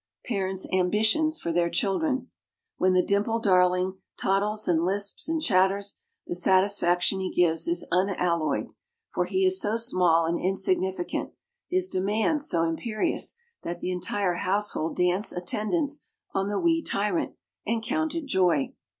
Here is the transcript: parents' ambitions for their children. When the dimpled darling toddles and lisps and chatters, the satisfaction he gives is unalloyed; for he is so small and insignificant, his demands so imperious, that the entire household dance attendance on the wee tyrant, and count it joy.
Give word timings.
parents' 0.25 0.65
ambitions 0.73 1.39
for 1.39 1.51
their 1.51 1.69
children. 1.69 2.31
When 2.77 2.93
the 2.93 3.03
dimpled 3.03 3.43
darling 3.43 3.99
toddles 4.19 4.67
and 4.67 4.83
lisps 4.83 5.29
and 5.29 5.39
chatters, 5.39 5.97
the 6.25 6.33
satisfaction 6.33 7.19
he 7.19 7.31
gives 7.31 7.67
is 7.67 7.85
unalloyed; 7.91 8.69
for 9.13 9.25
he 9.25 9.45
is 9.45 9.61
so 9.61 9.77
small 9.77 10.25
and 10.25 10.43
insignificant, 10.43 11.33
his 11.69 11.87
demands 11.87 12.49
so 12.49 12.63
imperious, 12.63 13.35
that 13.61 13.79
the 13.79 13.91
entire 13.91 14.37
household 14.37 14.95
dance 14.97 15.31
attendance 15.31 16.03
on 16.33 16.47
the 16.47 16.59
wee 16.59 16.81
tyrant, 16.81 17.35
and 17.67 17.83
count 17.83 18.15
it 18.15 18.25
joy. 18.25 18.73